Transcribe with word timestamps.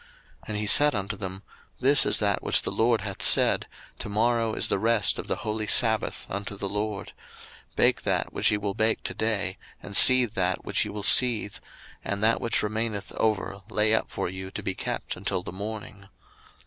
02:016:023 0.45 0.47
And 0.47 0.57
he 0.57 0.65
said 0.65 0.95
unto 0.95 1.15
them, 1.15 1.43
This 1.79 2.05
is 2.07 2.17
that 2.17 2.41
which 2.41 2.63
the 2.63 2.71
LORD 2.71 3.01
hath 3.01 3.21
said, 3.21 3.67
To 3.99 4.09
morrow 4.09 4.55
is 4.55 4.67
the 4.67 4.79
rest 4.79 5.19
of 5.19 5.27
the 5.27 5.35
holy 5.45 5.67
sabbath 5.67 6.25
unto 6.27 6.57
the 6.57 6.67
LORD: 6.67 7.13
bake 7.75 8.01
that 8.01 8.33
which 8.33 8.49
ye 8.49 8.57
will 8.57 8.73
bake 8.73 9.03
to 9.03 9.13
day, 9.13 9.59
and 9.79 9.95
seethe 9.95 10.33
that 10.33 10.59
ye 10.83 10.89
will 10.89 11.03
seethe; 11.03 11.57
and 12.03 12.23
that 12.23 12.41
which 12.41 12.63
remaineth 12.63 13.11
over 13.17 13.61
lay 13.69 13.93
up 13.93 14.09
for 14.09 14.27
you 14.27 14.49
to 14.49 14.63
be 14.63 14.73
kept 14.73 15.15
until 15.15 15.43
the 15.43 15.51
morning. 15.51 16.07